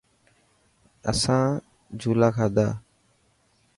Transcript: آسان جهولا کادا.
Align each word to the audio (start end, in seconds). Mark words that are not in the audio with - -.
آسان 1.11 1.49
جهولا 1.99 2.29
کادا. 2.37 2.67